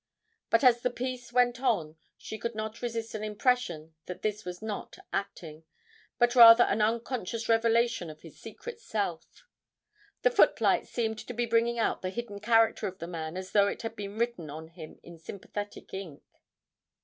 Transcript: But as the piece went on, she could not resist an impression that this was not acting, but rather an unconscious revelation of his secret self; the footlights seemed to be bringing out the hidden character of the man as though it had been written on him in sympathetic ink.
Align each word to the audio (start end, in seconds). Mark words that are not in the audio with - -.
But 0.49 0.63
as 0.63 0.81
the 0.81 0.89
piece 0.89 1.31
went 1.31 1.61
on, 1.61 1.95
she 2.17 2.39
could 2.39 2.55
not 2.55 2.81
resist 2.81 3.13
an 3.13 3.23
impression 3.23 3.93
that 4.07 4.23
this 4.23 4.43
was 4.43 4.59
not 4.59 4.97
acting, 5.13 5.63
but 6.17 6.33
rather 6.33 6.63
an 6.63 6.81
unconscious 6.81 7.47
revelation 7.47 8.09
of 8.09 8.23
his 8.23 8.39
secret 8.41 8.79
self; 8.81 9.45
the 10.23 10.31
footlights 10.31 10.89
seemed 10.89 11.19
to 11.19 11.33
be 11.35 11.45
bringing 11.45 11.77
out 11.77 12.01
the 12.01 12.09
hidden 12.09 12.39
character 12.39 12.87
of 12.87 12.97
the 12.97 13.05
man 13.05 13.37
as 13.37 13.51
though 13.51 13.67
it 13.67 13.83
had 13.83 13.95
been 13.95 14.17
written 14.17 14.49
on 14.49 14.69
him 14.69 14.99
in 15.03 15.19
sympathetic 15.19 15.93
ink. 15.93 16.23